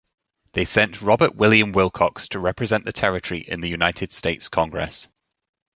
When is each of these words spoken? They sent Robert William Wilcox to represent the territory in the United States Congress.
They 0.53 0.65
sent 0.65 1.03
Robert 1.03 1.35
William 1.35 1.73
Wilcox 1.73 2.27
to 2.29 2.39
represent 2.39 2.85
the 2.85 2.91
territory 2.91 3.41
in 3.41 3.61
the 3.61 3.69
United 3.69 4.11
States 4.11 4.47
Congress. 4.49 5.07